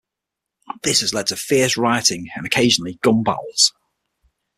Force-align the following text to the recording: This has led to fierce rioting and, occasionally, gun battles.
This 0.81 1.01
has 1.01 1.13
led 1.13 1.27
to 1.27 1.35
fierce 1.35 1.77
rioting 1.77 2.31
and, 2.35 2.43
occasionally, 2.43 2.97
gun 3.03 3.21
battles. 3.21 3.71